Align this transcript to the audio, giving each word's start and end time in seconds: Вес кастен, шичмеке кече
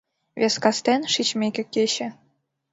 Вес 0.39 0.55
кастен, 0.63 1.01
шичмеке 1.13 1.63
кече 1.73 2.07